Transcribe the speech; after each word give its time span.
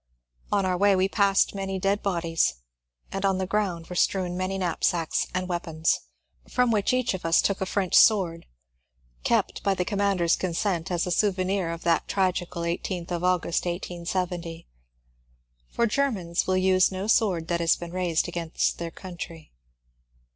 On 0.51 0.65
our 0.65 0.75
way 0.77 0.95
we 0.95 1.07
passed 1.07 1.53
many 1.53 1.77
dead 1.77 2.01
bodies, 2.01 2.55
and 3.11 3.23
on 3.23 3.37
the 3.37 3.45
ground 3.45 3.85
were 3.85 3.95
strewn 3.95 4.35
many 4.35 4.57
knap 4.57 4.83
sacks 4.83 5.27
and 5.31 5.47
weapons,— 5.47 5.99
from 6.55 6.71
which 6.71 6.91
each 6.91 7.13
of 7.13 7.23
us 7.23 7.39
took 7.39 7.61
a 7.61 7.67
French 7.67 7.93
sword 7.93 8.47
(kept, 9.23 9.61
by 9.61 9.75
the 9.75 9.85
commander's 9.85 10.35
consent, 10.35 10.89
as 10.89 11.03
souvenir 11.15 11.69
of 11.69 11.83
that 11.83 12.05
OTTO 12.07 12.15
6UNTHER 12.15 12.15
237 12.15 12.15
tragical 12.15 12.63
eighteenth 12.63 13.11
of 13.11 13.21
Augost, 13.23 13.65
1870; 13.67 14.67
for 15.69 15.85
Germans 15.85 16.47
will 16.47 16.57
use 16.57 16.91
no 16.91 17.05
sword 17.05 17.47
that 17.47 17.59
has 17.59 17.75
been 17.75 17.91
raised 17.91 18.27
against 18.27 18.79
their 18.79 18.89
country). 18.89 19.53